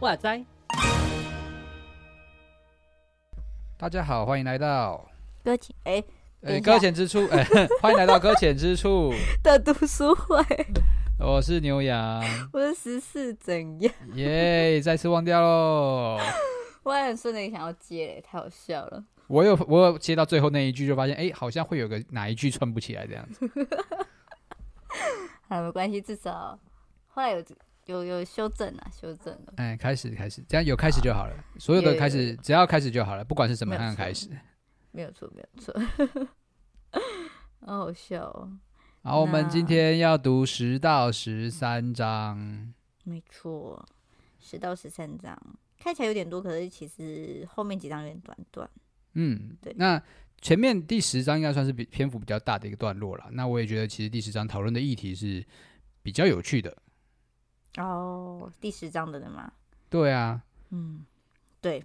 [0.00, 0.42] 哇塞！
[3.76, 5.06] 大家好，欢迎来到
[5.44, 6.02] 搁浅哎
[6.42, 7.44] 哎搁浅之处哎，
[7.80, 10.42] 欢迎来到搁浅之处 的读书会。
[11.22, 12.22] 我是牛羊，
[12.52, 13.92] 我是十四怎样？
[14.14, 14.80] 耶！
[14.80, 16.18] 再次忘掉喽。
[16.82, 19.04] 我还很顺利想要接，太好笑了。
[19.28, 23.48] 我有我有接到最后那一句，就发现哎，好像会有个哪一句串不起来这样子。
[25.48, 26.58] 好，没关系，至少
[27.08, 27.44] 后来有。
[27.86, 29.54] 有有修正啊，修正了。
[29.56, 31.34] 哎，开始开始，这样有开始就好了。
[31.34, 34.28] 好，所有的开始，只要开始就好了，不管是什么样的开始。
[34.92, 35.74] 没有错，没有错。
[37.66, 38.52] 好好笑哦。
[39.02, 42.70] 好，我们今天要读十到十三章。
[43.04, 43.82] 没错，
[44.38, 45.34] 十到十三章
[45.78, 48.70] 看起来有点多，可是其实后面几章有点短短。
[49.14, 49.74] 嗯，对。
[49.78, 50.00] 那
[50.42, 53.26] 前面第十章应该算是比篇幅比较大的一个段落了。
[53.32, 55.42] 那我也觉得，其实第十章讨论的议题是
[56.02, 56.76] 比较有趣的。
[57.78, 59.50] 哦，第十章的人吗？
[59.88, 61.06] 对啊，嗯，
[61.62, 61.82] 对，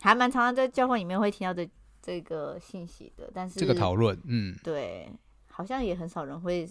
[0.00, 1.68] 还蛮常常在教会里面会听到的
[2.00, 5.12] 这个信息的，但是这个讨论，嗯，对，
[5.54, 6.68] 好像也很少人会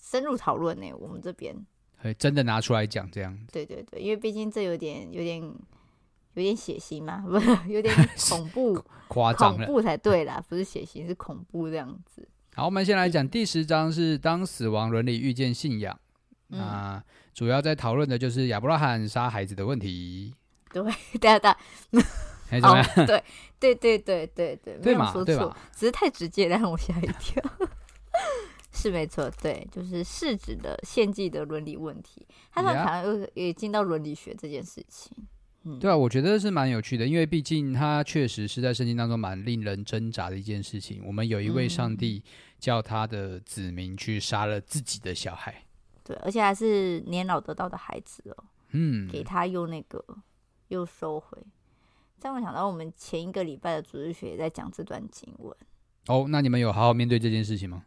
[0.00, 0.90] 深入讨论呢。
[0.98, 1.54] 我们这边
[1.98, 5.38] 会真的拿出来讲这样，对对对，因为毕竟这有点有点
[6.32, 7.94] 有点血腥嘛，不是有点
[8.30, 12.26] 恐怖夸张了，恐怖才对啦，不是血腥是恐怖这样子。
[12.54, 15.98] 好，我们先来讲第十章，是当死亡伦理遇见信仰。
[16.48, 20.34] 嗯、啊，主要在讨论的就是亚伯拉罕杀孩子的问题。
[20.72, 20.82] 对，
[21.20, 21.54] 对对，
[22.48, 22.86] 还怎么样？
[23.06, 23.22] 对
[23.60, 27.42] 对对对对对，对嘛，对嘛，只是太直接了，让我吓一跳。
[28.72, 35.16] 是没错，对，就是世子的献祭的伦理问题，他好像又也进到伦理学这件事情。
[35.64, 41.02] 嗯，对啊，我觉得是蛮有趣的，因为毕竟他确实是在圣经当中蛮令人挣扎的一件事情。
[41.04, 42.22] 我们有一位上帝
[42.58, 45.64] 叫他的子民去杀了自己的小孩。
[46.02, 48.44] 对，而且还是年老得到的孩子哦。
[48.70, 50.02] 嗯，给他又那个
[50.68, 51.36] 又收回，
[52.18, 55.54] 这样我想到我们前一个礼拜的主日学也在讲这段经文。
[56.06, 57.84] 哦，那你们有好好面对这件事情吗？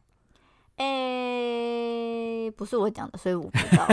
[0.78, 3.88] 诶，不是我讲的，所以我不知道。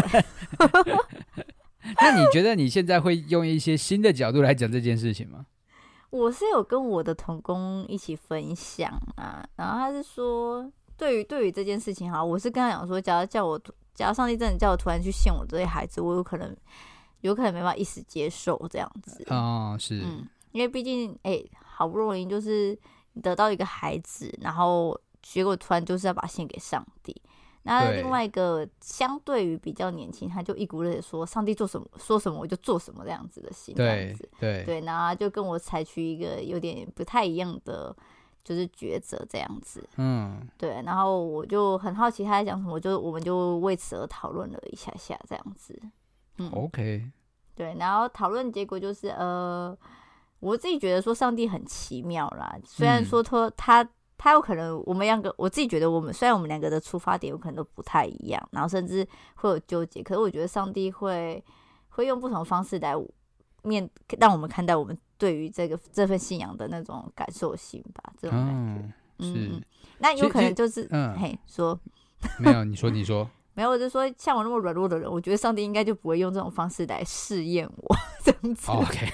[2.00, 5.46] 那你觉得你现在会用一些新的角度来讲这件事情吗？
[6.10, 13.60] 我是有跟我的同工一起分享啊，然后他是说，对于对于这件事情哈，我是跟他讲说，假如叫我。
[13.92, 16.56] 假如上帝真的叫我突然去献我这些孩子，我有可能，
[17.20, 19.22] 有可能没办法一时接受这样子。
[19.28, 22.78] 哦，是，嗯，因为毕竟，哎、欸，好不容易就是
[23.20, 27.14] 得到一个孩子，然后结果突然就是要把他献给上帝。
[27.62, 37.94] 那另外一个相对于比较年轻，他就一股热说，上帝做什么说什么我就做什么这样子的心，这样子，对对，然后就跟我采取一个有点不太一样的。
[38.42, 45.78] 就是抉择这样子，嗯，对，然后我就很好奇他在讲什么，我就我们就为此而讨论了一下下这样子，
[46.38, 47.04] 嗯，OK，
[47.54, 49.76] 对，然后讨论结果就是，呃，
[50.40, 53.86] 我自己觉得说上帝很奇妙啦，虽然说他他
[54.22, 61.42] 他有可能我们两个，我自己觉得我们虽然我们两个的出发点有可能都不太一样，然后甚至会有纠结，可是我觉得上帝会
[61.88, 62.94] 会用不同方式来
[63.62, 63.88] 面
[64.18, 64.96] 让我们看待我们。
[65.16, 68.48] 对于这个这份信仰的那种感受性吧，这种感
[68.78, 69.62] 觉，嗯，
[69.98, 71.78] 那有可能就是，嗯，嘿，说
[72.38, 78.70] 没有，你说你说 没有，我就说像我那么软弱的人，我觉得上帝应该就不会用这种方式来试验我， 这样子。
[78.70, 79.12] OK，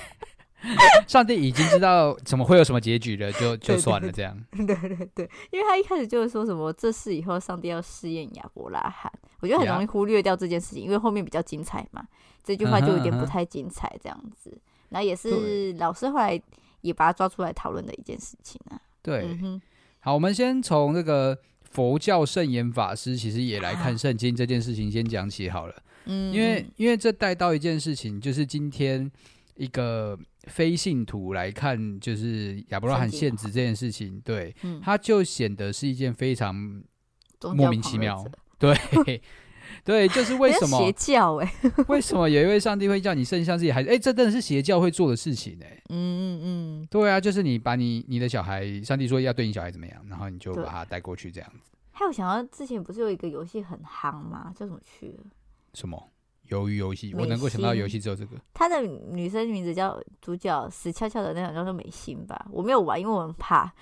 [1.07, 4.37] 上帝已经知道怎么会有什么结局了，就就算了这样。
[4.57, 12.07] 对对对，对，因为他一开始就是说什么这事以后上帝要试验亚伯拉罕，我觉得很容易忽略掉这件事情因为后面比较精彩嘛，
[12.43, 14.51] 这句话就有点不太精彩这样子。
[14.51, 14.61] Uh uh.
[14.89, 16.41] 然后也是老师后来
[16.81, 18.81] 也把他抓出来讨论的一件事情啊。
[19.03, 19.61] 对，嗯、
[20.01, 25.75] 好，我们先从这个佛教圣严法师其实也来看圣经这件事情先讲起好了。
[26.07, 29.11] 嗯，因为因为这带到一件事情，就是今天
[29.57, 36.55] 一个非信徒来看，就是亚伯拉罕献子这件事情，对，嗯、他就显得是一件非常
[37.55, 38.25] 莫名其妙，
[38.59, 38.77] 对。
[39.85, 41.55] 对，就是为什么邪教哎？
[41.89, 43.91] 为什么有一位上帝会叫你生下自己孩子？
[43.91, 45.83] 哎，这真的是邪教会做的事情哎。
[45.89, 51.73] 嗯嗯嗯，对啊，就是你把你你的小孩，上帝说要对你小孩怎么样，然后你就把他带过去这样子。
[51.91, 54.53] 还有想到之前不是有一个游戏很夯吗？
[54.57, 55.25] 叫什么去了？
[55.75, 56.11] 什么
[56.49, 57.15] 鱿鱼游戏？
[57.15, 58.37] 我能够想到游戏只有这个。
[58.55, 62.47] 他的女生名字叫主角死翘翘的那种叫做美心吧？
[62.51, 63.65] 我没有玩，因为我很怕。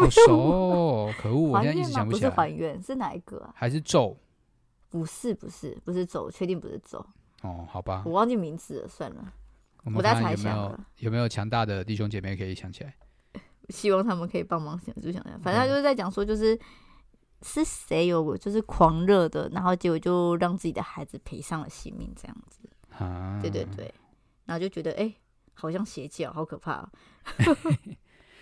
[0.00, 1.50] 好熟，可恶！
[1.50, 2.30] 我现在一直想不起来。
[2.30, 3.52] 不是还原是哪一个啊？
[3.54, 4.16] 还是咒？
[4.88, 6.98] 不是不是不是咒，确定不是咒。
[7.42, 9.32] 哦，好吧，我忘记名字了，算了。
[9.84, 12.94] 我们看有没有有没有强大的弟兄姐妹可以想起来？
[13.70, 15.40] 希望他们可以帮忙想，就想想。
[15.40, 16.58] 反正他就是在讲说，就是、嗯、
[17.42, 22.58] 是谁有就是狂热的，然后结果就让自己的孩子赔上了性命，这样子。
[22.98, 23.92] 啊，对对对，
[24.44, 25.14] 然后就觉得哎、欸，
[25.54, 26.90] 好像邪教，好可怕、 啊。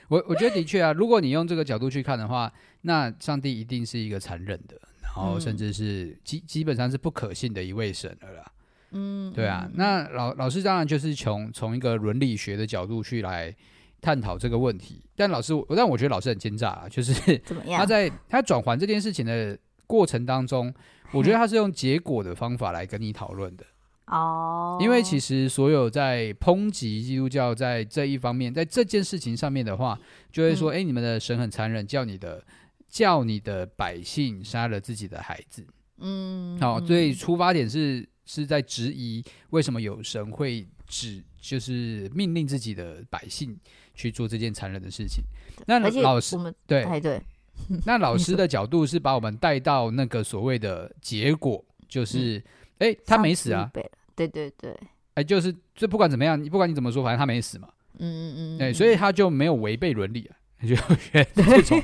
[0.09, 8.53] 我我觉得的确啊，如果你用这个角度去看的话，那上帝一定是一个残忍的，然后甚至是基基本上是不可信的一位神了啦。
[8.93, 9.71] 嗯，对啊。
[9.75, 13.55] 那老老师当然就是从从一个伦理学的角度去来
[14.01, 17.81] 探讨这个问题，但老师，但我觉得老师很奸诈啊， 就是怎么样？
[17.81, 20.73] 他在他转还这件事情的过程当中，
[21.13, 23.65] 我觉得他是用结果的方法来跟你讨论的。
[24.07, 29.99] 哦，因为其实所有在抨击基督教在这一方面，在这件事情上面的话，
[30.33, 32.43] 就会说：哎、嗯，你们的神很残忍，叫你的
[32.89, 35.67] 叫你的百姓杀了自己的孩子。
[35.99, 43.59] 嗯，好、哦，所以出发点是是在质疑为什么有神会指就是命令自己的百姓
[43.99, 45.25] 去做这件残忍的事情。
[45.67, 46.37] 那老师
[46.67, 47.23] 对对，对
[47.85, 52.41] 那老师的角度是把我们带到那个所谓的结果，就是
[52.79, 53.69] 哎、嗯，他没死啊。
[54.15, 54.79] 对对对，
[55.15, 57.69] 哎，就是这不管怎么样，你不管你怎么说，反正他没死嘛。
[57.99, 61.83] 嗯嗯嗯，哎，所以他就没有违背伦理啊， 就觉得这种。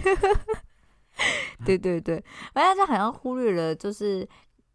[1.64, 2.22] 对对对，
[2.52, 4.26] 而且他好像忽略了，就是。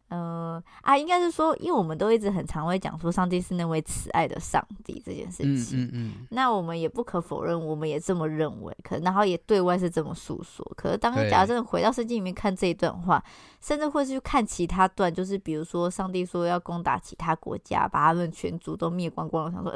[0.09, 5.83] 呃啊，应该是说，因为我们都一直很常会讲说，上帝是那位慈爱的上帝这件事情。
[5.83, 6.27] 嗯嗯，嗯。
[6.31, 8.75] 那我们也不可否认，我们也这么认为。
[8.83, 10.65] 可然后也对外是这么诉说。
[10.75, 13.23] 可是当假设回到圣经里面看这一段话，
[13.61, 19.45] 甚至会去看其他段，就是比如说上帝说要攻打其他国家，把他们全族都灭光光。
[19.45, 19.71] 我想说，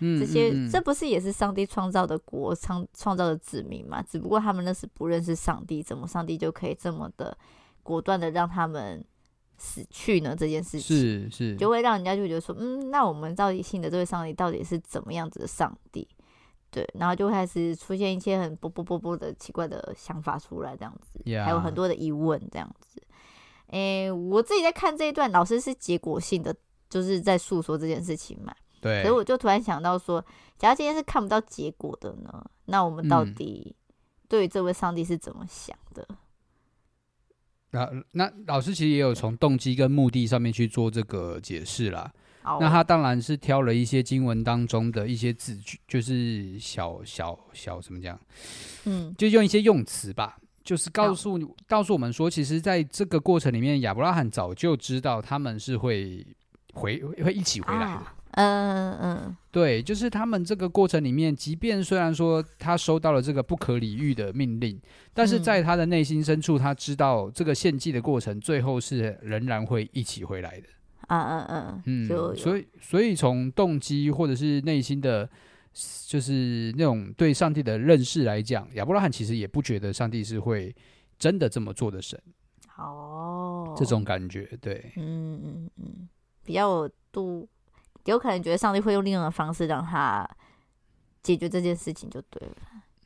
[0.00, 4.02] 嗯，这些嗯嗯嗯这不是也是上帝创造的国，创创造的子民嘛？
[4.02, 7.34] 只不过他们那时不认识上帝，怎么上帝就可以这么的
[7.82, 9.02] 果断的让他们？
[9.58, 10.34] 死去呢？
[10.38, 16.06] 这件事情是是，就会让人家就觉得说，嗯，那我们到底信的这位上帝到底是怎么样子的上帝？
[16.70, 21.44] 对，然后就开始出现一些很波波波波的奇怪的想法出来，这样子，yeah.
[21.44, 23.02] 还有很多的疑问，这样子。
[23.68, 26.54] 诶，我自己在看这一段，老师是结果性的，
[26.88, 28.54] 就是在诉说这件事情嘛。
[28.80, 29.02] 对。
[29.02, 30.24] 所以我就突然想到说，
[30.58, 32.44] 假如今天是看不到结果的呢？
[32.66, 33.74] 那我们到底
[34.28, 36.06] 对于这位上帝是怎么想的？
[36.10, 36.16] 嗯
[37.70, 42.10] 那那老师其实也有从动机跟目的上面去做这个解释啦。
[42.60, 48.18] 那他当然是挑了一些经文当中的一些字句，就是小小小怎么讲？
[48.86, 56.26] 嗯，就用一些用词吧，就是告诉告诉我们说，其实在这个过程里面，亚伯拉罕早就知道他们是会
[56.72, 57.86] 回会一起回来的。
[57.86, 64.80] 啊嗯嗯，对，就是他们这个过程里面，即便虽然说他收到了这个不可理喻的命令，
[65.12, 70.68] 但是在他的内心深处，他知道这个献祭的过程最后是仍然会一起回来的。
[71.08, 75.28] 嗯嗯嗯嗯，所以所以从动机或者是内心的，
[76.06, 80.72] 就是那种对上帝的认识来讲，亚伯拉罕其实也不觉得上帝是会
[81.18, 82.16] 真的这么做的神。
[82.76, 86.08] 哦，这种感觉，对，嗯嗯嗯，
[86.44, 87.48] 比较有度。
[88.12, 90.28] 有可能觉得上帝会用另外的方式让他
[91.22, 92.54] 解决这件事情就对了，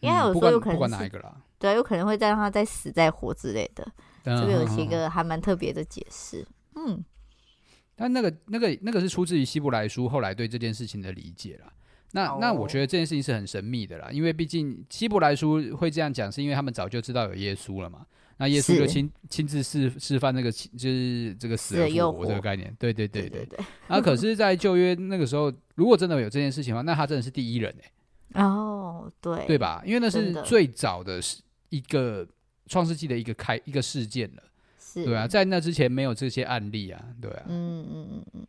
[0.01, 3.87] 因为有时候有可能不管哪一个啦对，有可能会再让他再死再活之类的。
[4.25, 6.47] 这个有一个还蛮特别的解释。
[6.77, 7.05] 嗯，
[7.97, 11.73] 但那个那个那个是出自于希伯来书后来对这件事情的理解啦。
[12.13, 18.07] 那那我觉得这件事情是很神秘的啦，因为毕竟希伯来书会这样讲，是因为他们早就知道有耶稣了嘛。
[18.37, 23.59] 那耶稣就亲亲自示示范那个就是这个死而复活这个概念，对对对对对。
[23.89, 27.91] 那、啊、可是，在旧约那个时候，如果真的有这件事情的话，那他真的是第一人哎。
[28.43, 29.83] 哦，对，对吧？
[29.85, 31.21] 因为那是最早的
[31.69, 32.27] 一个
[32.67, 34.43] 创世纪的一个开一个事件了，
[34.81, 38.47] 是，对啊，在那之前没有这些案例啊，对啊，嗯嗯嗯嗯。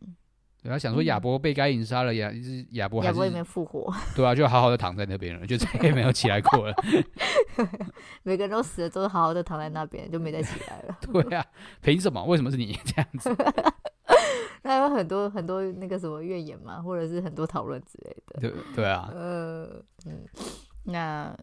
[0.70, 2.32] 他想说亚伯被该隐杀了，亚
[2.70, 6.74] 亚伯还是亚伯也没复活，对啊，就好好的躺在那边了，就再也没有起来过了。
[8.24, 10.98] 每个人都死了，都是好好的躺在那边，就没再起来了。
[11.12, 11.44] 对啊，
[11.82, 12.24] 凭什么？
[12.24, 13.36] 为什么是你 这样子？
[14.62, 18.40] 那有很多很多那个什么怨言嘛，或者是很多讨论之类的。
[18.40, 19.64] 对对啊，呃
[20.06, 20.24] 嗯，
[20.84, 21.36] 那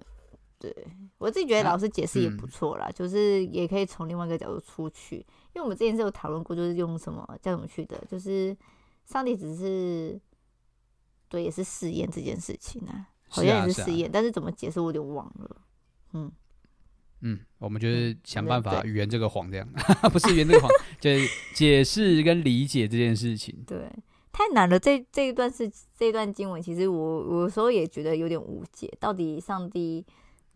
[0.58, 0.75] 对
[1.20, 5.18] 我自己觉得老师解释也不错啦，啊嗯，就是也可以从另外一个角度出去，
[5.54, 8.58] 因为我们之前是有讨论过，就是用什么叫什么去的，就是。
[9.05, 10.20] 上帝只是
[11.29, 15.58] 对，也是试验这件事情啊，好像也是试验，但是怎么解释我有点忘了。
[16.13, 16.31] 嗯
[17.22, 19.67] 嗯，我们就是想办法圆这个谎，这样
[20.12, 23.63] 不是圆这个谎， 就是解释跟理解这件事情。
[23.67, 23.88] 对，
[24.31, 24.79] 太难了。
[24.79, 28.91] 这这一段是这一段经文，其实我我有时候也觉得有点无解。
[29.00, 30.03] 到底上帝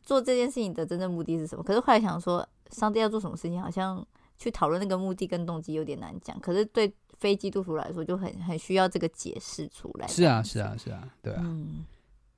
[0.01, 1.63] 做这件事情的真正目的是什么？
[1.63, 4.05] 可是后来想说，上帝要做什么事情，好像
[4.37, 6.39] 去讨论那个目的跟动机有点难讲。
[6.39, 10.07] 可是对非基督徒来说，就很很需要这个解释出来。
[10.07, 11.41] 是啊，是啊，是啊，对啊。
[11.43, 11.85] 嗯、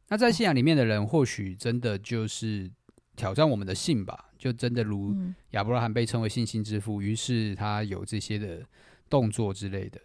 [0.09, 2.69] 那在信仰里面的人，或许真的就是
[3.15, 4.25] 挑战我们的信吧？
[4.37, 5.15] 就真的如
[5.51, 8.63] 亚伯拉罕被称为信心之父，于、嗯、是他有这些的
[9.09, 9.99] 动作之类的，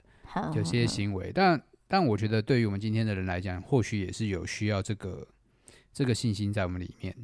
[0.55, 1.31] 有些行为。
[1.35, 5.29] 但但我觉得，对于我们今天的人来讲，或许也是有需要这个
[5.93, 7.15] 这个信心在我们里面。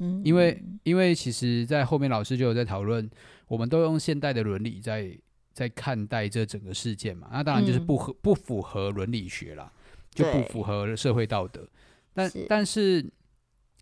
[0.00, 3.10] 嗯，因为因为其实，在后面老师就有在讨论，
[3.48, 5.18] 我们都用现代的伦理在
[5.52, 7.28] 在看待这整个事件嘛。
[7.32, 9.72] 那当然就是不合、嗯、不符合伦理学啦，
[10.14, 11.68] 就不符合社会道德。
[12.14, 13.04] 但是但是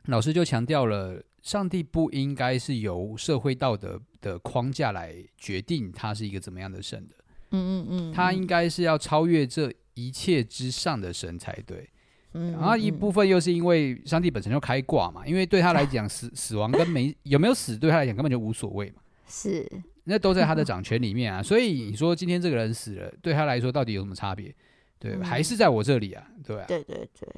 [0.07, 1.23] 老师就强调了。
[1.43, 7.15] 上帝不应该是由社会道德的框架来决定他是一个怎么样的神的，
[7.53, 11.89] 嗯嗯嗯，他应该是要超越这一切之上的神才对，
[12.33, 19.69] 嗯，然后一部分又是因为上帝本身就开挂嘛，因为对他来讲死死亡跟没有没有死对他来讲根本就无所谓嘛，是，
[20.05, 24.55] 那都在他的掌权里面啊，所以你说今天这个人死了，对他来说到底有什么差别？
[24.99, 27.29] 对，还是在我这里啊，对啊，对对对，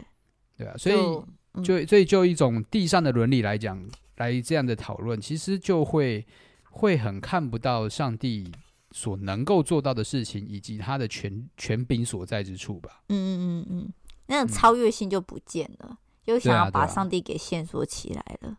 [0.56, 1.22] 对啊，所以。
[1.64, 3.84] 就所以就一种地上的伦理来讲，
[4.18, 6.24] 来这样的讨论，其实就会
[6.70, 8.52] 会很看不到上帝
[8.92, 13.02] 所能够做到的事情，以及他的权权柄所在之处吧。
[13.08, 13.92] 嗯嗯嗯嗯，
[14.26, 18.56] 那种超越性就不见了，就、嗯、想要把上帝给限缩起来了。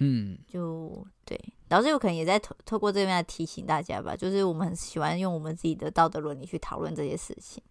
[0.00, 1.38] 嗯，就对，
[1.68, 7.62] 老师有可能也在透透过这边来提醒大家吧，就是我们很喜欢用我们自己的道德伦理去讨论这些事情，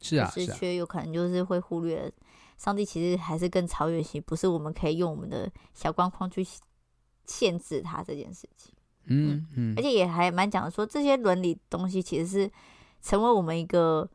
[0.00, 2.12] 是啊，是却有可能就是会忽略。
[2.56, 6.46] 上帝其实还是更超越性，不是我们可以用我们的小框框去
[7.26, 8.72] 限制他这件事情。
[9.06, 12.50] 嗯嗯，而且也还蛮讲的说，这些伦理东西其实是
[13.02, 14.08] 成为我们一个，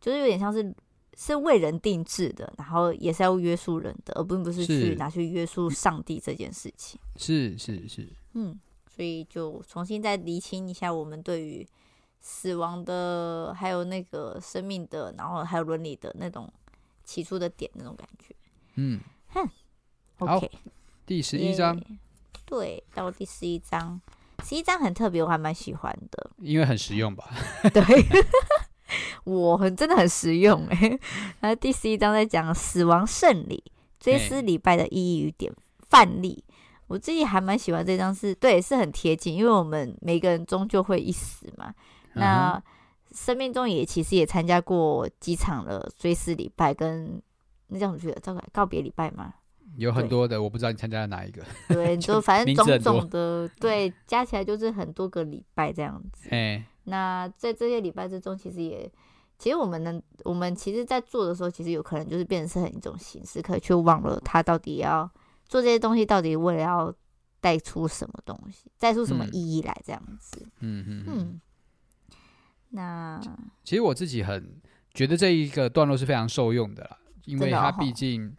[0.00, 0.74] 就是有点像是
[1.16, 7.00] 是为人定制的，然后也是要约束人的，而并不是去拿去约束上帝这件事情。
[7.16, 8.58] 是是是，嗯，
[8.94, 11.66] 所以就重新再厘清一下我们对于
[12.20, 16.52] 死亡的，还有那个生命的，然后还有伦理的那种。
[17.06, 18.34] 起初的点那种感觉，
[18.76, 19.46] 嗯，哼
[20.20, 20.50] ，OK，
[21.04, 21.84] 第十一章，yeah,
[22.46, 24.00] 对，到第十一章，
[24.42, 27.28] 十一章很特别，我还蛮喜欢的，因为很实用吧？
[27.74, 27.82] 对，
[29.24, 30.98] 我很真的很实用哎。
[31.40, 33.62] 然后第十一章在讲死亡圣礼、
[33.98, 35.52] 追思礼拜的意义与典
[35.88, 36.42] 范例，
[36.86, 41.74] 我自己还蛮喜欢这张，是对，是很贴近，因为我们每个人终究会一死嘛，
[42.14, 42.62] 那。
[43.16, 47.22] 生命中也其实也参加过几场了追思礼拜跟
[47.68, 48.18] 那叫什么去了？
[48.20, 49.32] 叫告别礼拜吗？
[49.76, 51.40] 有很多的，我不知道你参加了哪一个。
[51.68, 56.28] 对， 就反正种种的，对，加起来就是很多个礼拜这样子。
[56.30, 58.90] 哎，那在这些礼拜之中，其实也，
[59.38, 65.10] 其实我们能，我们其实，在做的时候，其实有可能就是变成是很一种形式，可以去忘了他到底要
[65.48, 66.94] 做这些东西，到底为了要
[67.40, 70.46] 带出什么东西，带出什么意义来，这样子。
[70.60, 71.40] 嗯嗯嗯。
[72.70, 73.20] 那
[73.62, 74.60] 其实我自己很
[74.92, 78.34] 觉得这一个段落是非常受用的啦，因为它毕竟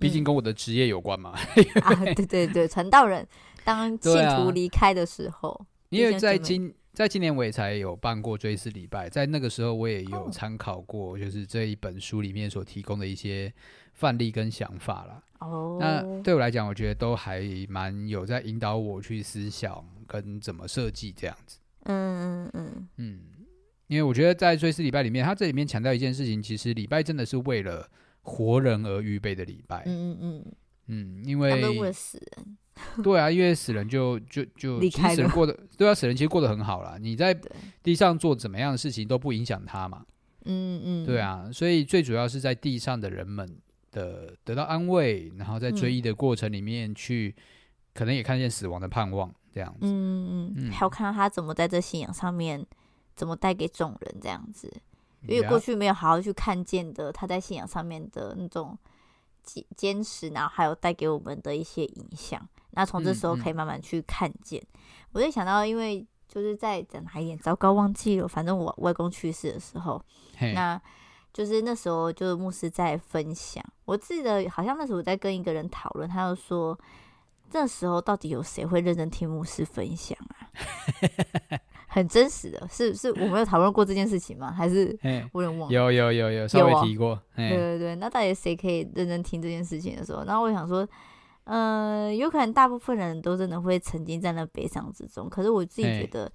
[0.00, 1.34] 毕、哦、竟跟我的职业有关嘛。
[1.54, 3.26] 嗯、啊，对对对，传道人
[3.64, 13.52] 当 信徒离开的时候，啊、因为在今在今年我也才有办过追思礼拜，在那个时候我也有参考过，就是这一本书里面所提供的一些
[13.92, 15.22] 范例跟想法啦。
[15.40, 21.58] 哦，那对我来讲，我觉得都还蛮有在引导我去思想跟怎么设计这样子。
[21.82, 23.20] 嗯嗯嗯嗯。
[23.88, 27.86] 因为我觉得在追思礼拜里面，他这里面强调一件事情，其实礼拜真的是为了
[28.22, 29.82] 活人而预备的礼拜。
[29.84, 30.52] 嗯嗯嗯
[30.86, 32.56] 嗯，因为为了死人。
[33.02, 36.96] 对啊，因为死人就就就离开死人过得对啊，死人其实过得很好啦。
[37.00, 37.38] 你在
[37.82, 40.04] 地上做怎么样的事情都不影响他嘛。
[40.44, 43.58] 嗯嗯，对啊，所以最主要是在地上的人们
[43.90, 47.34] 的得到安慰，然后在追忆的过程里面去，
[47.94, 49.78] 可能也看见死亡的盼望这样子。
[49.82, 49.88] 嗯
[50.30, 52.64] 嗯嗯，还有看到他怎么在这信仰上面。
[53.16, 54.70] 怎么带给众人这样子？
[55.26, 58.78] 因为过去没有好好去看见的，他在信仰上面的那种
[59.42, 62.46] 坚坚持，然后还有带给我们的一些影响。
[62.76, 64.60] 那从这时候可以慢慢去看见。
[64.60, 68.28] 嗯嗯、我就想到，因为就是在讲哪一点，糟糕忘记了。
[68.28, 70.00] 反正我外公去世的时候，
[70.54, 70.80] 那
[71.32, 73.64] 就是那时候就是牧师在分享。
[73.84, 76.78] 我记得好像那时候我在跟一个人讨论，他就说，
[77.50, 80.46] 这时候到底有谁会认真听牧师分享啊？
[81.88, 84.52] 很真实的，是是，我没有讨论过这件事情吗？
[84.52, 84.98] 还是
[85.32, 85.74] 我有点忘了？
[85.74, 87.18] 有有有有稍微提过。
[87.34, 90.22] 对对对，那到底谁可以认真听这件事情的时候？
[90.24, 90.86] 然后我想说，
[91.46, 95.28] 呃，有可能大部分人都真的会沉浸在那悲伤之中。
[95.28, 96.30] 可是我自己觉得，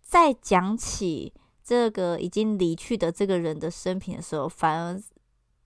[0.00, 4.98] 在讲起这个已经离去的这个人的生平的时候，反而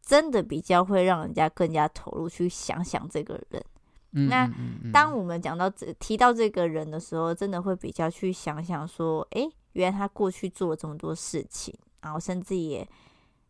[0.04, 3.64] 真的比较会让人家更加投入去想想这个人。
[4.14, 12.86] 嗯、那、嗯嗯嗯、当我们讲到这提到这个人的时候，真的会比较去想想说，哎，原来他过去做了这么多事情，然后甚至也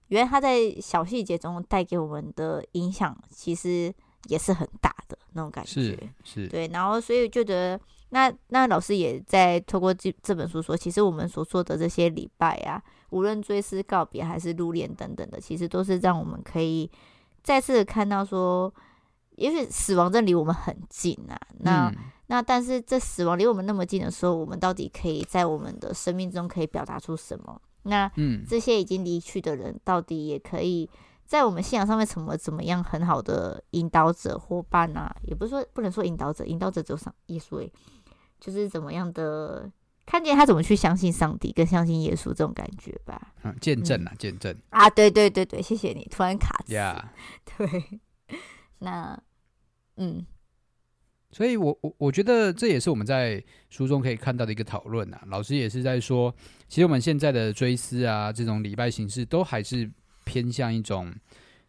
[0.09, 3.93] 原来他在小细节中带给我们的影响，其实
[4.29, 5.71] 也是很大的那种感觉。
[5.71, 6.67] 是是，对。
[6.69, 16.91] 然后所以觉得，那那老师也在透过这这本书说，其实我们所做的这些礼拜啊，无论追思告别还是入殓等等的，其实都是让我们可以
[17.43, 18.73] 再次看到说。
[19.35, 27.61] 因为死亡正离我们很近啊，那、嗯、那但是这死亡离我们那么近的时候，我们到底可以在我们的生命中可以表达出什么？
[27.85, 30.89] 那嗯，这些已经离去的人，到底也可以
[31.33, 35.17] 在我们信仰上面怎么怎么样很好的引导者、伙伴啊？
[35.23, 37.67] 也不是说不能说引导者，引导者只有上耶稣，
[38.39, 39.73] 就是怎么样的
[40.05, 43.33] 看见他怎么去相信上帝，跟相信耶稣这种感觉吧？
[43.45, 47.03] 嗯，见证啊，见证啊，对对对对，谢谢你，突然卡住，Yeah.
[47.57, 48.01] 对。
[48.81, 49.19] 那，
[49.97, 50.27] 嗯，
[51.31, 55.23] 所以我我我觉得这也是我们在书中可以看到的一个讨论啊。
[55.29, 56.35] 老师也是在说，
[56.69, 59.91] 其实我们现在的追思啊，这种礼拜形式，都还是
[60.33, 61.13] 偏向一种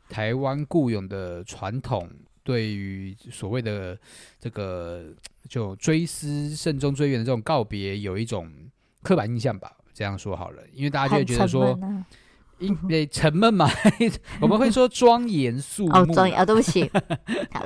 [0.08, 2.10] 台湾固有的传统，
[2.44, 3.98] 对于所谓的
[4.40, 5.14] 这个
[5.50, 8.50] 就追思慎终追远的这种告别，有一种
[9.02, 9.76] 刻板印象吧。
[9.94, 11.78] 这样说好了，因为大家就会觉得说。
[12.60, 13.68] 因为沉闷嘛，
[14.40, 15.94] 我们会说庄严肃穆。
[15.94, 16.90] 哦，庄严啊，对不起，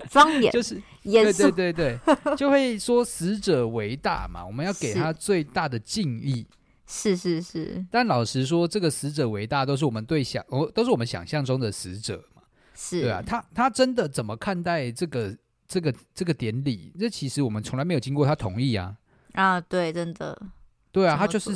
[0.09, 6.47] 庄严就是严肃，对对对对，就会说死者为大嘛，我们要给他最大的敬意。
[6.87, 7.85] 是是是。
[7.91, 12.41] 但老实说，这个死者为大，都是我们对想，哦，都是我们想象中的死者嘛。
[12.73, 16.93] 是，对啊，他他真的怎么看待这个这个这个典礼？
[16.97, 18.95] 这其实我们从来没有经过他同意啊。
[19.33, 20.41] 啊，对，真的。
[20.91, 21.51] 对啊，他就是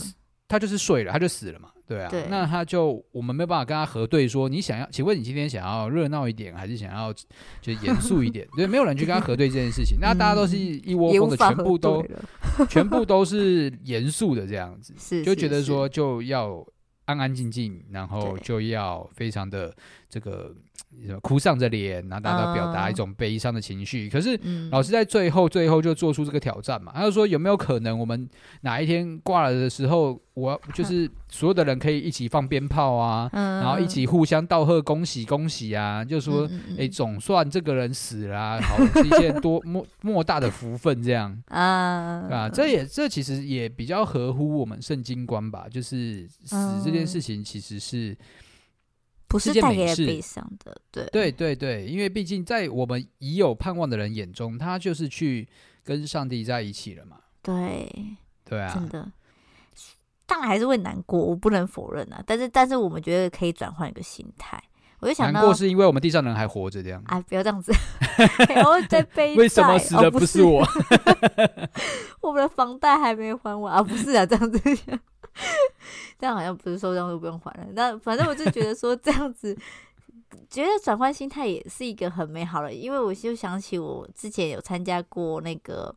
[0.52, 1.70] 他就是睡了，他就死了嘛。
[1.88, 7.14] 对啊，对，那他就我们没有办法跟他核对说，你想要，请问你今天想要热闹一点，还是想要
[7.62, 8.48] 就严肃一点？
[8.56, 12.06] 对，没有人去跟他核对这件事情，那大家都是一窝蜂的，全部都
[12.70, 16.66] 全部都是严肃的这样子，就觉得说就要
[17.06, 19.74] 安安静静，然后就要非常的
[20.12, 20.54] 这个。
[21.22, 24.10] 哭丧着脸，然后大家表达一种悲伤的情绪。
[24.10, 24.38] Uh, 可是
[24.72, 48.16] 老师在最后、最后就做出这个挑战嘛，他就说有没有可能我们哪一天挂了的时候，我就是所有的人可以一起放鞭炮啊，uh, 然后一起互相道贺、恭喜恭喜啊，就说哎、欸，总算这个人死了啊，好是一件多莫莫大的福分这样 啊啊，这也这其实也比较合乎我们圣经观吧，就是死这件事情其实是。
[49.32, 55.48] 不是带给悲伤的，对对对对，因为毕竟在我们已有盼望的人眼中，他就是去
[55.86, 57.16] 跟上帝在一起了嘛。
[57.42, 57.90] 对
[58.44, 59.10] 对啊，真的，
[60.26, 62.22] 当然还是会难过，我不能否认啊。
[62.28, 64.62] 但是但是我们觉得可以转换一个心态，
[65.00, 67.02] 我就想难过是因为我们地上人还活着这样。
[67.08, 67.72] 哎，不要这样子，
[68.50, 69.36] 然后在悲。
[69.36, 70.62] 为什么死的不是我？
[70.62, 71.70] 哦、是
[72.22, 73.82] 我们的房贷还没还完啊？
[73.82, 74.60] 不是啊，这样子。
[76.20, 77.68] 这样好像不是说这样就不用还了。
[77.74, 79.58] 那反正我就觉得说这样子，
[80.50, 82.74] 觉得转换心态也是一个很美好的。
[82.74, 85.96] 因为我就想起我之前有参加过那个，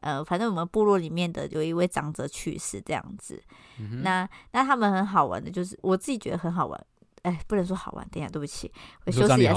[0.00, 3.42] 呃，反正我们部落里面的有一位长者去世这样子。
[3.78, 6.86] 嗯、那那他们很好玩的，就是我自己觉得很好玩。
[7.22, 8.70] 哎，不能说好玩，等一下，对不起，
[9.06, 9.54] 我修饰一下。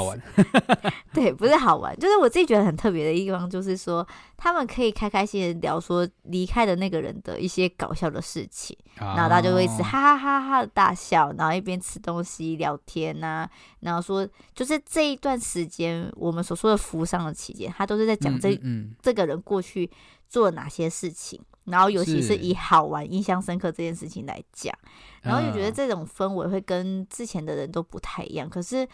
[1.13, 13.49] 对，不是好玩，就是我自己觉得很特别的地方，就是说他们可以开开心心的聊说离开的那个人的一些搞笑的事情， 哦、然后大家就会一直哈哈哈哈的大笑，然后一边吃东西聊天呐、啊，
[13.81, 19.89] 然后说就是这一段时间我们所说的服丧的期间，他都是在讲这嗯嗯嗯这个人过去
[20.27, 21.39] 做了哪些事情。
[21.65, 24.73] 然后，尤其是以好玩、印象深刻这件事情来讲，
[25.21, 28.49] 然后就觉得这种氛围会跟之前的人都不太一样。
[28.49, 28.87] 可是，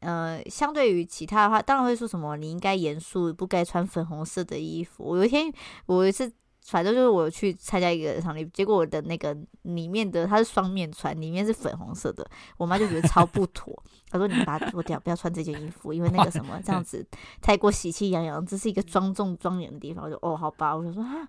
[0.00, 5.02] 呃，相对于其他的话，当然会说什么你应该严肃，不该穿粉红色的衣服。
[5.02, 5.50] 我有一天，
[5.86, 6.30] 我有一次，
[6.66, 12.28] 反正就是我去参加一个场地，结果我的那个里面的它是双面穿，里面是粉红色的，
[12.58, 13.82] 我妈就觉得超不妥。
[14.10, 17.06] 她说：“你把它脱掉，不要穿这件衣服，因为那个什么这样子
[17.40, 21.26] 太过喜气洋洋，这是一个庄重庄严的地方。”我就哦，好吧，我就说啊。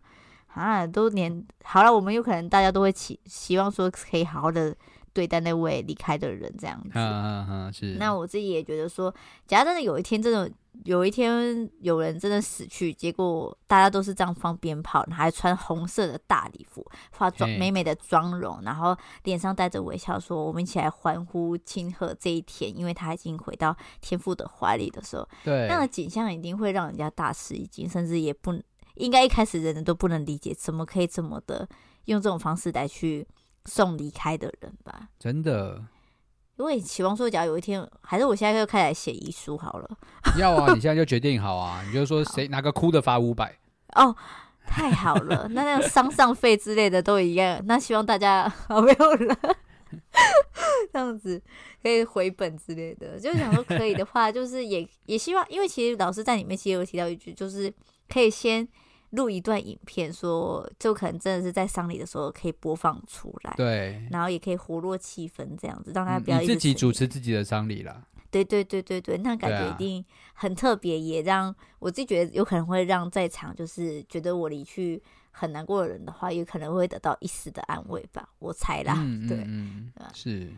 [0.54, 4.76] 啊，都连好了，我们有可能大家都会期希望说可以好好的
[5.14, 7.00] 对待那位离开的人这样子。
[7.00, 7.72] 啊啊啊！
[7.72, 7.96] 是。
[8.00, 9.14] 那我自己也觉得说，
[9.48, 10.52] 假如真的有一天，真的
[10.84, 28.62] 有一天有人真的死去，结果大家都是这样放鞭炮，还穿红色的大礼服，化妆美美的妆容，然后脸上带着微笑，说我们一起来欢呼庆贺这一天，因为他已经回到天父的怀里的时候，对，那样的景象一定会让人家大吃一惊，甚至也不。
[28.95, 31.67] 应该一开始人人都不能理解，怎么可以这么的
[32.06, 33.27] 用这种方式来去
[33.65, 35.10] 送离开的人吧？
[35.19, 35.84] 真的，
[36.56, 39.89] 如果你期望说，假如有一天，还是我现在就开始写遗书好了。
[40.38, 43.58] 要啊，你现在就决定好啊，你就说谁哪个哭的罚五百。
[43.95, 44.15] 哦，
[44.65, 47.62] 太好了，那那个丧葬费之类的都一样。
[47.65, 49.38] 那希望大家 好没有了，
[50.91, 51.41] 这样子
[51.82, 53.19] 可以回本之类的。
[53.19, 57.73] 就想说可以的话，就是也也希望，因为其实老师在里面其实有提到一句，就是
[58.10, 58.67] 可以先。
[59.12, 68.08] 录一段影片说，说就可能真的是在丧礼的时候可以播放出来，对，然后也可以活络气氛，这样子让大家不要、嗯、自己主持自己的丧礼啦。
[68.30, 78.95] 对对对对对，那感觉一定很特别，也让我自己觉得有可能会让在场就是觉得我离去很难过的人的话，也可能会得到一丝的安慰吧，我猜啦。
[79.04, 80.49] 嗯、对，嗯，是，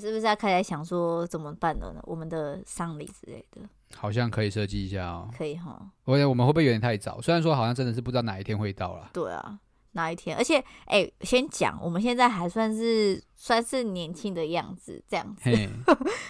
[0.00, 2.00] 是不是要开始想说怎么办了呢？
[2.04, 3.60] 我们的丧礼之类的。
[3.96, 5.80] 好像可以设计一下哦，可以哈。
[6.04, 7.20] 我我们会不会有点太早？
[7.20, 9.08] 虽然说好像真的是不知道哪一天会到了。
[9.12, 9.58] 对啊，
[9.92, 10.36] 哪一天？
[10.36, 15.36] 而且，哎、欸，先讲，我们现在还算是算是年轻的样子，这样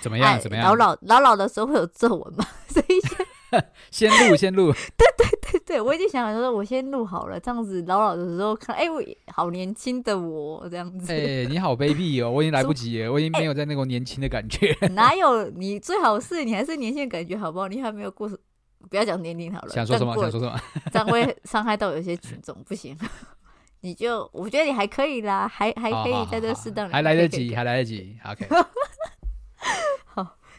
[0.03, 0.39] 怎么样？
[0.39, 0.67] 怎么样？
[0.67, 2.47] 老老老老的时候会有皱纹嘛？
[2.69, 3.01] 所以
[3.91, 4.73] 先录，先录。
[4.97, 11.13] 对对对对，我已经想好说，我先录好了，这样子老老的时候看，哎、欸，我好年轻的我这样子。
[11.13, 12.31] 哎、欸，你好卑鄙哦！
[12.31, 14.73] 我已经来不 及了，我已经没有在那种年轻的感觉。
[14.81, 15.49] 欸、哪有？
[15.51, 17.69] 你最好是你还是年轻的感觉，好不好？
[17.69, 18.29] 你还没有过，
[18.91, 19.69] 不要讲年龄好了。
[19.69, 20.15] 想说什么？
[20.17, 20.61] 想说什么？
[20.93, 22.97] 这样会伤害到有些群众，不行。
[23.81, 28.17] 你就我觉得你还可以啦，还还可以在这适当，还来得及，还来得及。
[28.25, 28.49] OK。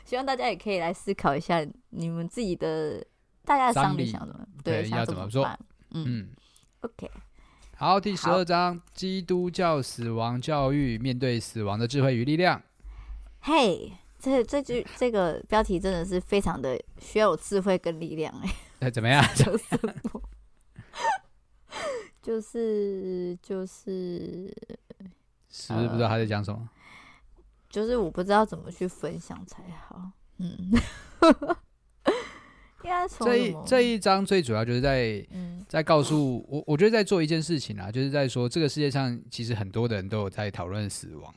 [0.06, 3.04] 希望大家也可以来思考一下，你们自己的
[3.44, 5.44] 大家的丧礼想怎么对，对，要怎么做？
[5.91, 6.30] 嗯，嗯
[6.82, 7.10] ，OK。
[7.78, 12.62] 好，第十二章：基督教死亡教育，面对死亡的智慧与力量。
[13.41, 18.50] 嘿，这这句这个标题真的是非常的需要有智慧跟力量哎。
[18.88, 19.22] 哎，怎么样？
[22.22, 24.56] 就是 就是，
[25.50, 26.70] 是不是不知道他在讲什么？
[27.75, 30.71] 就是我不知道怎么去分享才好，嗯，
[32.85, 41.35] 应该这一这一章最主要就是在、嗯、在告诉我，我觉得在做一件事情啊，就是在说这个世界上其实很多的人都有在讨论死亡，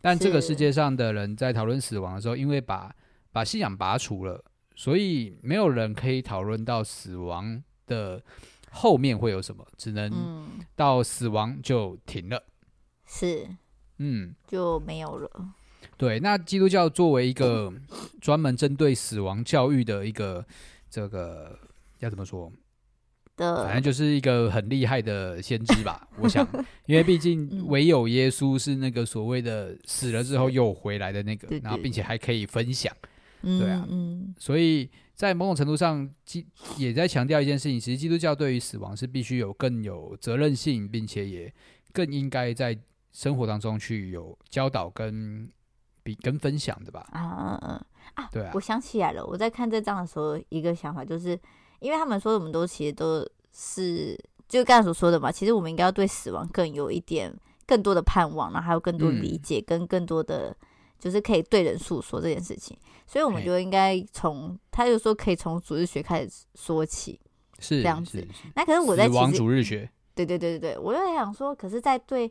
[0.00, 2.94] 但这个世界上的人在讨论死亡的时候，因为把
[3.32, 4.40] 把信仰拔除了，
[4.76, 8.22] 所以没有人可以讨论到死亡的
[8.70, 12.40] 后面会有什么，只能到死亡就停了，
[13.04, 13.48] 是，
[13.98, 15.54] 嗯，就没有了。
[16.02, 17.72] 对，那基督教作为一个
[18.20, 20.44] 专门针对死亡教育的一个
[20.90, 21.56] 这个
[22.00, 22.50] 要怎么说？
[23.36, 26.08] 反正就是一个很厉害的先知吧。
[26.18, 26.44] 我想，
[26.86, 32.92] 因为毕竟唯有耶稣是那个所谓的死了之后又回来的那个，然后并且还可以分享。
[33.40, 33.86] 对啊，
[34.36, 36.44] 所以在某种程度上，基
[36.78, 41.54] 也在强调一件事情：其实基督教对于死亡是必须有更有责任性，并且也
[41.92, 42.76] 更应该在
[43.12, 45.48] 生活当中去有教导跟。
[46.02, 47.84] 比跟分享的吧，啊嗯嗯
[48.14, 51.38] 啊，对啊，我想起来了，我在看这章的时候，一个想法就是，
[51.80, 57.32] 因为他们说我们都其实都是，就刚才所说的嘛，其实我们应该要对死亡更有一点
[57.66, 60.54] 更多的盼望，然后还有更多的理解，嗯、跟更多的
[60.98, 67.20] 就是可以对人诉说这件事情，所以我们就应该从他就说可以从主日学开始说起，
[67.60, 68.26] 是这样子。
[68.54, 72.30] 那可是我在死亡主日学，对对对对对，我就在想说，可是，在对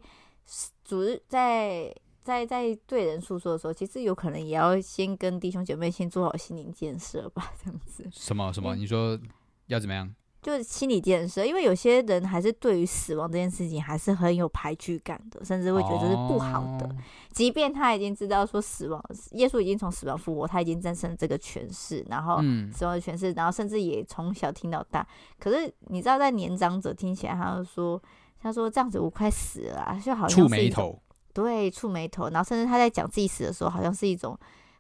[0.83, 1.95] 主日在。
[2.23, 8.07] 在在对人诉说的时候，其实有可能也要先跟弟兄姐妹先做好心灵建设吧，这样子。
[8.11, 8.75] 什么什么？
[8.75, 9.19] 你说
[9.67, 10.13] 要怎么样？
[10.41, 16.87] 就是心理建设，因为有些人还是对于死亡这件事情还是很有排拒感的，甚至会觉得这是不好的。
[16.87, 16.95] 哦、
[17.31, 18.99] 即便他已经知道说死亡，
[19.33, 22.41] 耶稣已经从死亡复活，他已经战胜了这个权势，然后
[22.73, 25.07] 死亡的权势，然后甚至也从小听到大。
[25.39, 28.01] 可是你知道，在年长者听起来，他就说，
[28.39, 30.99] 他说这样子我快死了，啊，就好像触霉头。
[31.33, 34.37] 对，触眉头，然后甚至他在讲自己死的时候，好像是一种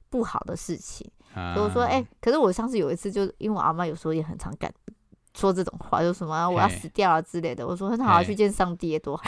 [0.09, 1.09] 不好的事情。
[1.33, 4.69] 啊、所以我说，哎、欸，可是我上次有一次，就因为我阿妈有时候也很常敢
[5.33, 7.65] 说这种话，就什么我要死掉啊之类的。
[7.65, 9.23] 我说很好啊，去见上帝多好。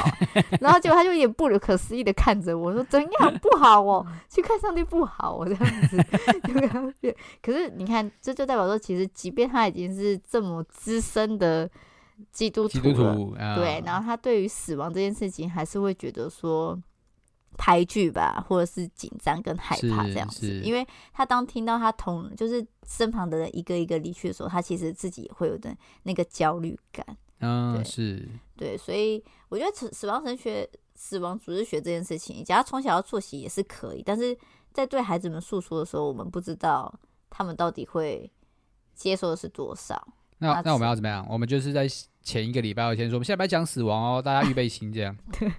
[0.59, 4.05] 然后结果他就也不可思议的看着我说，怎样不好哦？
[4.29, 5.97] 去看上帝不好，我这样子。
[7.41, 11.69] 可是你看，这就代表说，其实即便他已经是这么资深的
[12.33, 16.77] 基督徒了，基督徒啊、对，然后他对于死亡这件事情，还是会觉得说。
[17.57, 27.05] 排剧吧，或者是紧张跟害怕这样子，因为他当听到他同就是身旁的人一个一个离去的时候，他其实自己也会有的那个焦虑感。
[27.39, 34.37] 嗯，对是，对，所以我觉得死死亡神学、死亡组织学这件事情，假如从小要做起也是可以，但是
[34.71, 36.93] 在对孩子们诉说的时候，我们不知道
[37.29, 38.31] 他们到底会
[38.95, 40.07] 接受的是多少。
[40.37, 41.25] 那那我们要怎么样？
[41.29, 41.87] 我们就是在
[42.21, 45.15] 前一个礼拜要先说，我们下礼拜讲死亡哦，大家预备心这样。
[45.37, 45.51] 对。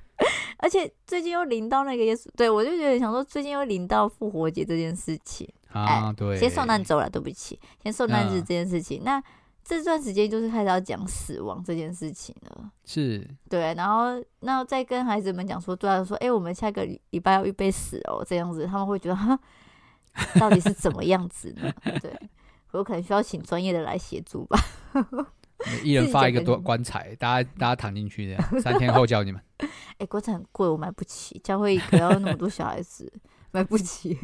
[0.59, 9.23] 而且最近又临到那个耶稣，对我就觉得想说，最近又临到复活节这件事情啊，对，先受难周了，对不起，先受难日这件事情，嗯、那
[9.65, 19.39] 这段时间就是开始要讲死亡这件事情了，是对，然后那再跟孩子们讲说，对啊，说，哎，我们下个礼拜要预备死哦，这样子他们会觉得，哈，
[20.39, 21.73] 到底是怎么样子呢？
[22.01, 22.15] 对，
[22.73, 24.59] 我可能需要请专业的来协助吧。
[25.83, 29.41] 一人发一个多棺材，大家大家躺进去这样，三天后叫你们。
[29.59, 31.41] 哎、欸，棺材很贵，我买不起。
[31.45, 33.13] 教会可要那么多小孩子，
[33.53, 34.19] 买不起。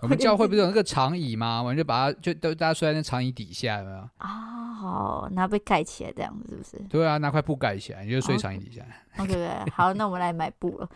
[0.00, 1.60] 我们教会不是有那个长椅吗？
[1.60, 3.98] 我们就把它就都大家睡在那长椅底下，有没有？
[4.16, 6.88] 啊，好，然后被盖起来这样子，是不是？
[6.88, 8.82] 对啊，拿块布盖起来，你就睡长椅底下。
[9.18, 10.88] OK，对，okay, 好，那我们来买布了。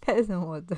[0.00, 0.76] 开什么的？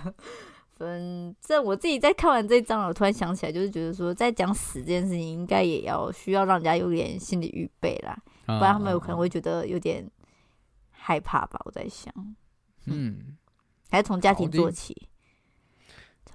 [0.84, 8.16] 嗯，这我自己在看完这一章，我突然想起来，就是觉得说，在讲死这件事情，应该也要需要让人家有点心理预备啦，
[8.46, 10.08] 不然他们有可能会觉得有点
[10.90, 11.60] 害怕吧。
[11.64, 12.12] 我在想，
[12.86, 13.36] 嗯，
[13.90, 15.08] 还是从家庭做起。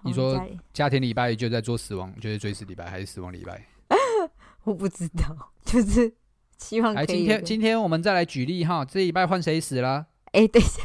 [0.03, 0.39] 你说
[0.71, 3.65] 家庭礼拜就在做死亡，就是追思礼拜，还是死亡礼拜？
[4.63, 6.13] 我不知道， 就是
[6.57, 7.05] 希望可以。
[7.07, 10.05] 今天今天我们再来举例哈，这礼拜换谁死了？
[10.33, 10.81] 哎、欸，等一下，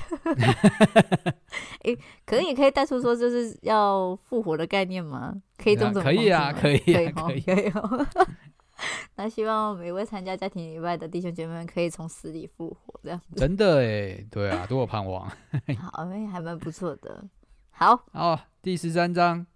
[1.83, 5.35] 哎，可能也可以带出说，就是要复活的概念吗？
[5.59, 7.73] 可以可以啊，可以，可以，可以。
[9.17, 13.37] 那希望每位参加家庭礼拜的弟兄姐妹们可以从死里复活，这样子。
[13.37, 15.29] 真的哎，对啊，多有盼望。
[15.79, 17.25] 好，哎，还蛮不错的。
[17.71, 19.47] 好，哦，第十三章，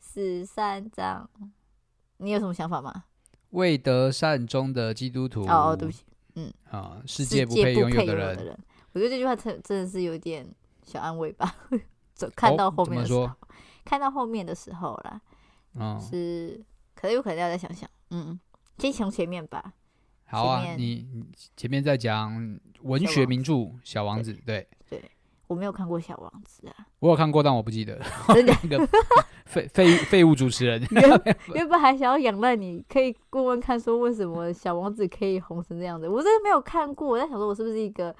[0.00, 1.28] 十三章，
[2.18, 3.04] 你有什么想法吗？
[3.50, 5.46] 未得善终的基督徒。
[5.46, 8.58] 哦，对不起，嗯，啊，世界不配拥有的人。
[8.92, 10.46] 我觉得这句话真真的是有点
[10.82, 11.54] 小安慰吧。
[12.14, 13.36] 走，看到后面的时候，哦、
[13.84, 15.20] 看到后面的时候啦，
[15.98, 16.62] 是
[16.94, 18.38] 可能有可能要再想想，嗯，
[18.76, 19.72] 先从前面吧。
[20.26, 21.08] 好啊，面你
[21.56, 25.10] 前面在讲文学名著《小王子》，对对，对，
[25.46, 27.98] 我没有看过《小王子》啊，我有看过，但我不记得。
[28.34, 28.86] 真的，
[29.46, 30.78] 废废废物主持人，
[31.54, 36.06] 原本还想要仰赖你，可以问问看，说为什么《小王子》可以红成这样子？
[36.06, 38.14] 我真的没有看过，我在想说，我是不是一个。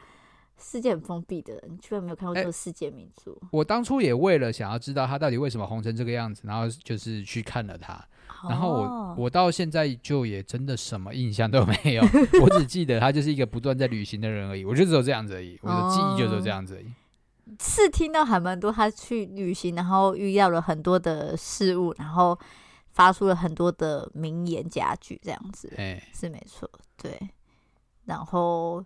[0.61, 3.33] 世界很封闭的人，你居然没有看过这个世界名著。
[3.33, 7.95] 欸，我当初也为了想要知道他到底为什么红成这个样子，然后就是去看了他。
[8.43, 12.03] 哦、然后我我到现在就也真的什么印象都没有，
[12.43, 14.65] 我只记得他就是一个不断在旅行的人而已。
[14.65, 16.87] 我就只有这样子而已，我的记忆就只有这样子而已。
[16.87, 22.39] 哦、是听到还蛮多他去旅行，然后遇到了很多的事物，然后
[22.93, 25.73] 发出了很多的名言佳句，这样子。
[25.77, 27.19] 欸、是没错，对。
[28.05, 28.85] 然后。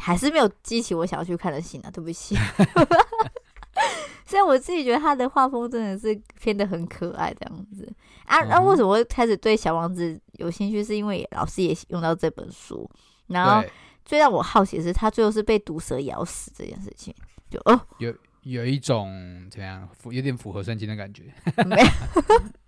[0.00, 2.36] 还是没有激起我想要去看的心啊，对不起。
[4.26, 7.92] 虽然我自己觉得他的画风真的是偏得很可爱这样子
[8.26, 10.84] 啊，那、为什么会开始对小王子有兴趣？
[10.84, 12.88] 是因为老师也用到这本书，
[13.26, 13.68] 然后
[14.04, 17.12] 最让我好奇的是他最后是被毒蛇咬死这件事情，
[17.50, 19.10] 就哦，有有一种
[19.50, 21.24] 怎样，有点符合圣经的感觉。
[21.66, 21.82] 没有。
[21.82, 21.88] 为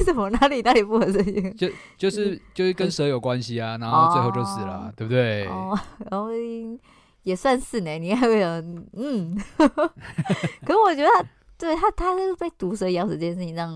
[0.04, 1.52] 什么哪里哪里不合适？
[1.54, 5.46] 就就是就是跟蛇有关系啊，然后最后就死了，哦、对不对？
[5.46, 5.78] 哦，
[6.10, 6.28] 然后
[7.22, 7.98] 也算是呢。
[7.98, 8.48] 你还会有
[8.92, 11.24] 嗯， 可是我觉得他
[11.58, 13.70] 对他他是被毒蛇咬死这件事情让，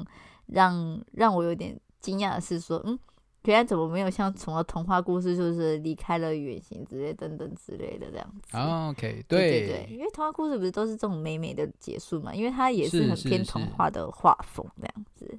[0.47, 2.99] 让让让我有点惊讶的是说，嗯，
[3.45, 8.57] 原来怎么没有像从了童话故事，就是离开了远行之类等等之类的这样子。
[8.57, 12.35] 哦、OK，对对对，因为童话故事不是都是这种美美的结束嘛？
[12.35, 15.39] 因为它也是很偏童话的画风这样子。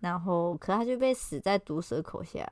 [0.00, 2.48] 然后，可他就被死在毒蛇口下，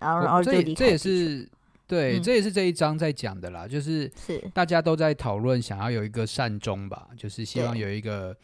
[0.00, 0.84] 然后，然后就离开。
[0.84, 1.48] 这也是
[1.86, 4.38] 对，嗯、这也是这一章在讲的啦，就是是。
[4.52, 8.36] 大家都在讨论，想要有一个善终吧，就是希望有一个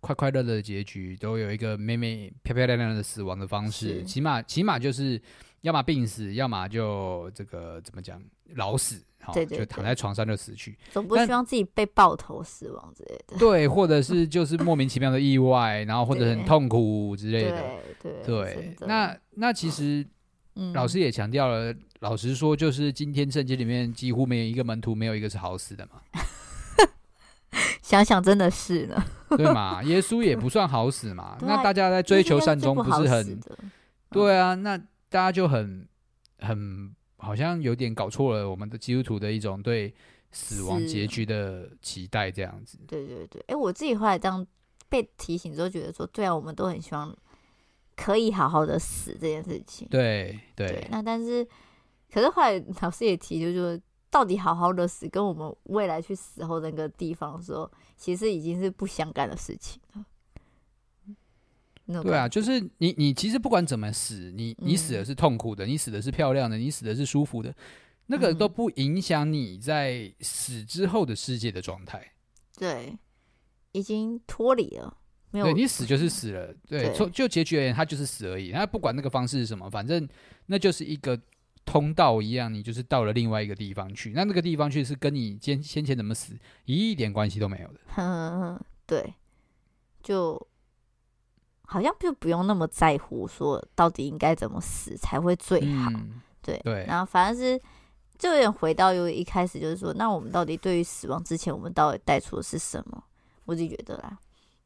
[0.00, 5.18] 快快乐乐的结局，都有一个美美漂漂亮亮的死亡的方式，起码起码就是
[5.62, 8.22] 要么病死，要么就这个怎么讲
[8.54, 9.02] 老死。
[9.32, 13.36] 对，就躺在床上就死去，总不希望自己被爆头死亡之类的。
[13.38, 17.62] 对，或者是就是莫名其妙的意外，然后或者很痛苦之类的。
[18.00, 20.04] 对对，对那那其实，
[20.74, 26.00] 老师也强调了，嗯、老实说，就是今天圣经里面几乎没有一个门徒没有一个是好死的嘛。
[27.80, 29.04] 想想真的是呢，
[29.36, 29.80] 对嘛？
[29.84, 31.38] 耶稣也不算好死嘛。
[31.46, 33.38] 那大家在追求善终，不是很？
[34.10, 34.76] 对啊，那
[35.12, 35.86] 大家就很
[36.38, 36.92] 很。
[37.24, 39.94] 好像有点搞错了，我们的基督徒的一种对
[40.32, 42.76] 死亡结局的期待，这样子。
[42.88, 44.44] 对对对，哎，我自己后来这样
[44.88, 47.16] 被提醒之后，觉得说，对啊，我们都很希望
[47.94, 49.86] 可以好好的死这件事情。
[49.88, 50.88] 对对，对。
[50.90, 51.46] 那但是，
[52.12, 60.04] 可是后来老师也提，就是说，到底好好的死跟我们未来去死后那个地方的时候，其实已经是不相干的事情了。
[61.86, 67.54] 对啊，就是你，你其实不管怎么死，你你死的是痛苦的，嗯、你死的是漂亮的，你死的是舒服的，
[68.06, 72.12] 那个都不影响你在死之后的世界的状态。
[72.56, 72.96] 对，
[73.72, 74.96] 已经脱离了，
[75.30, 75.46] 没有。
[75.46, 78.52] 对，你死就是死了，对，对就就结局而言，他就是死而已。
[78.52, 80.08] 那不管那个方式是什么，反正
[80.46, 81.20] 那就是一个
[81.64, 84.12] 通道一样，你就是到了另外一个地方去。
[84.14, 87.80] 那那个地方去是跟你先先前怎么死一点关系都没有的。
[87.96, 89.14] 嗯， 对，
[90.02, 90.46] 就
[91.72, 95.90] 好像就不用那么在乎说到底应该怎么死才会最好。
[95.90, 97.60] 嗯、对对，然后反而是。
[98.18, 103.02] 就有点回到又一开始，就是说，那我们到底对于死亡之前，我们到底带出的是什么？
[103.46, 104.16] 我自己觉得啦，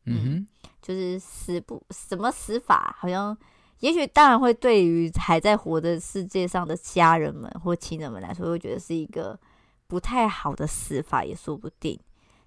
[0.05, 0.47] 嗯
[0.83, 3.35] 就是死不什么死法，好像
[3.79, 9.39] 也许当然会对于还在活的世界上的家人们或亲人们来说，会觉得是一个
[9.87, 11.99] 不太好的死法，也说不定。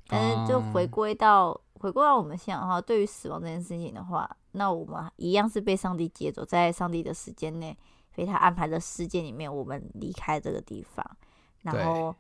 [0.08, 7.78] 但是就回归到、哦、回过到我们现在的话，对于死亡这件事情的话，那我们一样是被上帝接走，在上帝的时间内。
[8.15, 11.06] 被他安排的世界里面，我们离开这个地方，
[11.62, 12.13] 然后，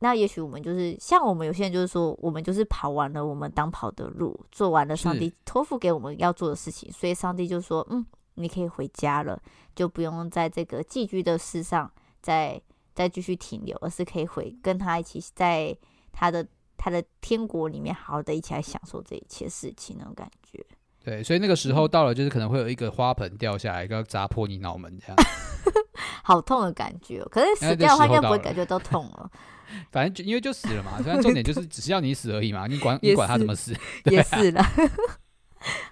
[0.00, 9.40] 那也许我们就是像我们有些人就是说，我们就是跑完了我们当跑的路，做完了上帝托付给我们要做的事情，所以上帝就说，嗯，你可以回家了，
[9.74, 12.60] 就不用在这个寄居的世上再
[12.92, 15.74] 再继续停留，而是可以回跟他一起在
[16.12, 16.46] 他的
[16.84, 20.62] 他的天国里面好好的一起来享受这一切事情那种感觉。
[21.02, 25.16] 对，所以那个时候到了，就是可能会有一个花盆掉下来，要砸破你脑门这样，
[26.22, 27.24] 好痛的感觉。
[27.30, 29.30] 可是死掉的话，应该不会感觉到痛了。
[29.90, 34.62] 反正就因为就死了嘛，反正重点就是只是要你死而已嘛， 你管你管他怎么死，也是啦。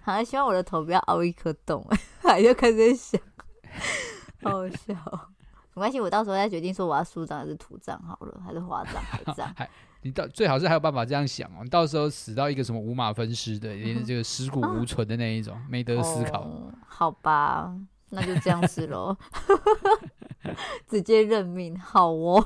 [0.02, 1.82] 好像希望我的头不要凹一颗洞，
[2.20, 3.18] 还就开始想，
[4.42, 4.94] 好好笑。
[5.72, 9.50] 没关系，我到时候再决定说我要树葬还是土葬好了，还是花葬海葬。
[10.02, 16.72] 你到最好是还有办法这样想哦，你到时候死到一个什么五马分尸的， 连这个尸骨无存的那一种，啊、没得思考、哦。
[16.86, 17.72] 好吧，
[18.10, 19.16] 那就这样子喽，
[20.88, 22.44] 直接认命，好哦。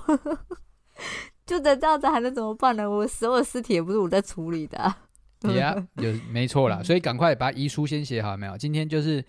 [1.46, 2.88] 就在这样子还能怎么办呢？
[2.90, 4.98] 我所有尸体也不是我在处理的、啊。
[5.40, 8.56] 对呀，有没错啦，所以赶快把遗书先写好，没有？
[8.58, 9.24] 今天就是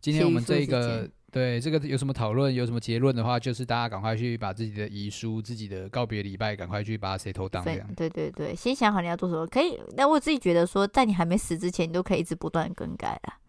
[0.00, 1.10] 今天我们这一个。
[1.32, 7.94] 对这个有什么讨论，有什么结论的话，就是大家赶快去把自己的遗书、自己的告别礼拜，赶快去把它 settle down 这样。
[7.96, 9.80] 对对对，先想好你要做什么，可以。
[9.96, 13.40] 那我自己觉得说，在你还没死之前，你都可以一直不断更改啊。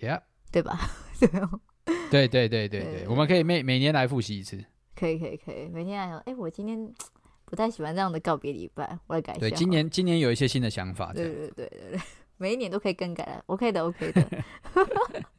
[0.00, 0.78] Yeah，对吧？
[2.10, 4.62] 对对对对对，对，我们可以每每年来复习一次。
[4.96, 6.92] 可以可以可以，每天来说，哎，我今天
[7.46, 9.40] 不太喜欢这样的告别礼拜，我来改一下。
[9.40, 11.12] 对，今年今年有一些新的想法。
[11.12, 12.00] 对对对对对，
[12.36, 14.28] 每一年都可以更改了，OK 的 OK 的。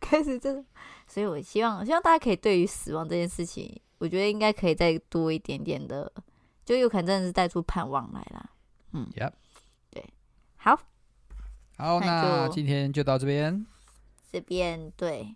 [0.00, 0.64] 开始这。
[1.06, 6.12] 所以，我希望，希望大家可以对于死亡这件事情，我觉得应该可以再多一点点的，
[6.66, 8.50] 就有可能真的是带出盼望来啦。
[8.92, 9.32] 嗯，Yep.
[9.90, 10.04] 对，
[10.58, 10.78] 好，
[11.78, 13.64] 好，那今天就到这边。
[14.30, 15.34] 这边对，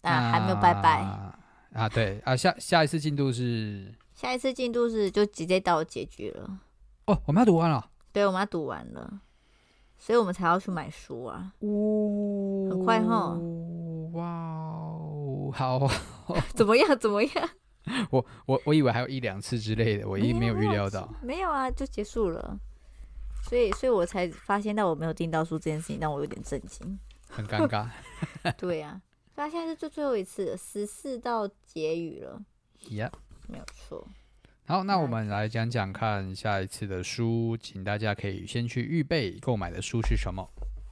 [0.00, 1.02] 啊，还没有拜拜
[1.74, 6.58] 啊，对啊，下下一次进度是，下一次进度是就直接到结局了。
[7.04, 7.90] 哦，我们要读完了。
[8.10, 9.20] 对，我们要读完了，
[10.04, 11.50] 所以我们才要去买书啊。
[11.60, 13.40] 哦，很快哈。
[14.12, 15.80] 哇哦，好，
[16.54, 16.86] 怎么样？
[17.00, 17.48] 怎么样？
[18.12, 21.36] 我我我以为还有一两次之类的，我一没有预料到没。
[21.36, 22.60] 没有啊，就结束了。
[23.48, 26.98] 所以，所以我才发现到我没有订到书这件事情，让我有点震惊，
[27.30, 27.88] 很尴尬。
[28.58, 29.00] 对呀、啊，
[29.36, 32.42] 那现在是最最后一次，十四道结语了。
[32.90, 33.10] Yeah，
[33.48, 34.06] 没有错。
[34.66, 40.42] 好，那我们来讲讲看下一次的书，请大家可以先去预备购买的书是什么。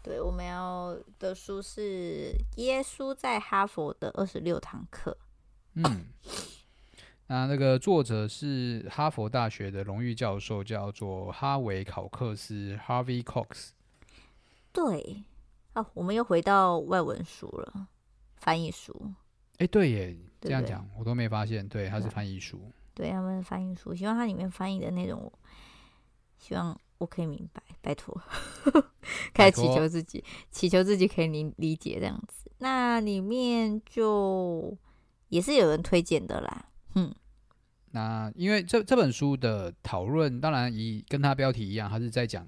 [0.02, 5.16] 对，我们要的书是《耶稣在哈佛的二十六堂课》。
[5.82, 6.04] 嗯，
[7.28, 13.70] 那那个作者是哈佛大学的荣誉教授，叫做哈维考克斯 （Harvey Cox）。
[14.70, 15.24] 对，
[15.72, 17.88] 啊，我们又回到外文书了，
[18.36, 19.14] 翻译书。
[19.56, 22.70] 哎，对耶，这样讲我都没发现，对，它是翻译书。
[22.94, 25.32] 对，他们翻译书，希望它里面翻译的内容，
[26.38, 26.78] 希望。
[26.98, 28.16] 我可以明白，拜托，
[29.34, 32.48] 开始祈求自己，祈求自己可以理理解这样子。
[32.58, 34.78] 那里面就
[35.28, 37.12] 也是有人推荐的啦，嗯。
[37.90, 42.46] 那因为这这本书的讨论，当然以跟它标题一样，它是在讲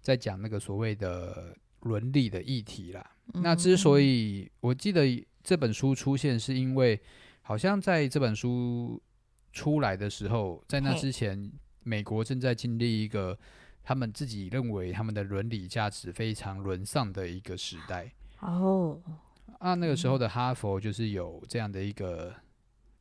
[0.00, 3.04] 在讲那个所谓的伦理的议题啦。
[3.34, 3.42] 嗯。
[3.42, 7.00] 那之所以我记得这本书出现，是因为
[7.42, 9.02] 好像在这本书
[9.52, 13.38] 出来的时候，在那之前，美国正在经历一个。
[13.82, 19.00] 他们自己认为他们的伦理价值非常沦丧的一个时代哦，
[19.58, 22.32] 啊，那个时候的哈佛就是有这样的一个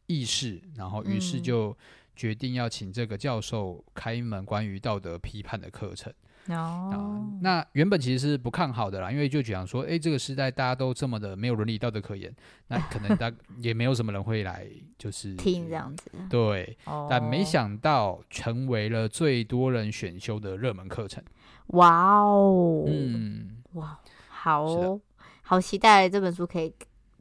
[0.08, 1.78] 意识，然后于是就
[2.16, 6.12] 决定要请这个教授开一门关于道德批判的课程。
[6.48, 6.98] 哦、啊，
[7.42, 12.34] 那原本其实是不看好的啦，因为就讲说，哎，这个时代大家都这么的没有伦理道德可言，
[12.68, 13.32] 那 可能大
[13.62, 14.68] 也没有什么人会来
[14.98, 16.12] 就是听这样子。
[16.30, 21.24] 对，哦、但没想到成为了最多人选修的热门课程。
[21.68, 25.00] 哇哦，嗯，哇，好、哦，
[25.44, 26.74] 好期待这本书可以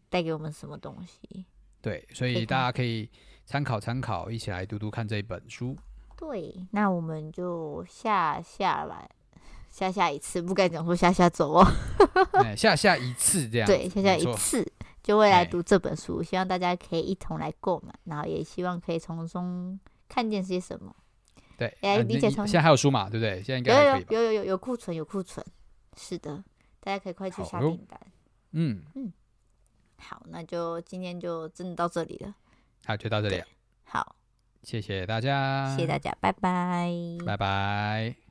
[0.09, 1.45] 带给我们什么东西。
[1.83, 3.11] 对，所以大家可以
[3.45, 5.77] 参考参考，一起来读读看这本书。
[6.19, 9.09] 对，那我们就下下来。
[9.71, 11.65] 下下一次不该讲说下下走哦，
[12.57, 13.67] 下下一次这样。
[13.67, 14.67] 对，下下一次
[15.03, 20.97] 就会来读这本书，哎，希望大家可以一同来购买，然后也希望可以从中看见些什么。
[21.57, 23.11] 对，哎，理解从现在还有书嘛？
[23.11, 23.43] 对不对？
[23.43, 23.99] 现在应该？
[23.99, 25.45] 有有有有有库存有库存，
[25.97, 26.43] 是的，
[26.81, 28.01] 大家可以快去下订单。
[28.53, 29.13] 嗯嗯，
[29.99, 32.35] 好，那就今天就真的到这里了。
[32.87, 33.45] 好，就到这里了。
[33.85, 34.17] 好，
[34.63, 36.91] 谢谢大家，谢谢大家，拜拜，
[37.25, 38.28] 拜拜。